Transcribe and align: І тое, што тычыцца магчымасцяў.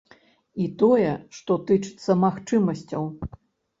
І 0.63 0.69
тое, 0.81 1.11
што 1.39 1.59
тычыцца 1.67 2.17
магчымасцяў. 2.25 3.03